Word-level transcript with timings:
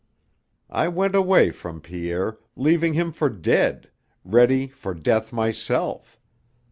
I 0.71 0.87
went 0.87 1.13
away 1.13 1.51
from 1.51 1.79
Pierre, 1.79 2.39
leaving 2.55 2.95
him 2.95 3.11
for 3.11 3.29
dead, 3.29 3.91
ready 4.25 4.67
for 4.67 4.95
death 4.95 5.31
myself. 5.31 6.19